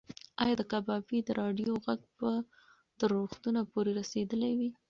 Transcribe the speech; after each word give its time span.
ایا 0.43 0.53
د 0.57 0.61
کبابي 0.71 1.19
د 1.23 1.29
راډیو 1.41 1.71
غږ 1.85 2.01
به 2.17 2.31
تر 2.99 3.09
روغتونه 3.15 3.59
پورې 3.71 3.91
رسېدلی 3.99 4.51
وي؟ 4.59 4.69